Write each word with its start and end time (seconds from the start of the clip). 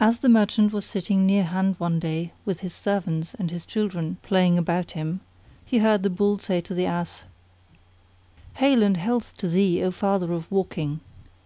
As 0.00 0.20
the 0.20 0.30
merchant 0.30 0.72
was 0.72 0.86
sitting 0.86 1.26
near 1.26 1.44
hand 1.44 1.74
one 1.76 1.98
day 2.00 2.32
with 2.46 2.60
his 2.60 2.72
servants 2.72 3.34
and 3.34 3.50
his 3.50 3.66
children 3.66 4.08
were 4.22 4.26
playing 4.26 4.56
about 4.56 4.92
him, 4.92 5.20
he 5.66 5.80
heard 5.80 6.02
the 6.02 6.08
Bull 6.08 6.38
say 6.38 6.62
to 6.62 6.72
the 6.72 6.86
Ass, 6.86 7.24
"Hail 8.54 8.82
and 8.82 8.96
health 8.96 9.36
to 9.36 9.46
thee 9.46 9.84
O 9.84 9.90
Father 9.90 10.32
of 10.32 10.50
Waking! 10.50 11.00